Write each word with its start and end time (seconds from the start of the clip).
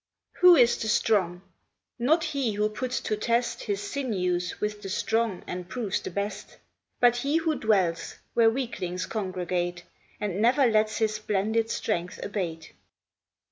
WHO 0.39 0.55
is 0.55 0.77
the 0.81 0.87
strong? 0.87 1.43
Not 1.99 2.23
he 2.23 2.53
who 2.53 2.69
puts 2.69 2.99
to 3.01 3.15
test 3.15 3.61
His 3.65 3.79
sinews 3.83 4.59
with 4.59 4.81
the 4.81 4.89
strong 4.89 5.43
and 5.45 5.69
proves 5.69 6.01
the 6.01 6.09
best; 6.09 6.57
But 6.99 7.17
he 7.17 7.37
who 7.37 7.53
dwells 7.53 8.15
where 8.33 8.49
weaklings 8.49 9.05
congregate, 9.05 9.83
And 10.19 10.41
never 10.41 10.65
lets 10.65 10.97
his 10.97 11.13
splendid 11.13 11.69
strength 11.69 12.19
abate. 12.23 12.73